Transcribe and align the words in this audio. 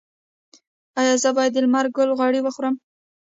ایا 0.99 1.13
زه 1.23 1.29
باید 1.37 1.51
د 1.53 1.57
لمر 1.65 1.85
ګل 1.95 2.09
غوړي 2.17 2.39
وخورم؟ 2.43 2.75